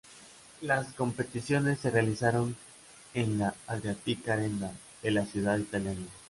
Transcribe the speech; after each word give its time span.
Las 0.61 0.93
competiciones 0.93 1.77
se 1.77 1.91
realizaron 1.91 2.55
en 3.13 3.37
la 3.37 3.53
Adriatic 3.67 4.27
Arena 4.29 4.71
de 5.03 5.11
la 5.11 5.27
ciudad 5.27 5.59
italiana. 5.59 6.07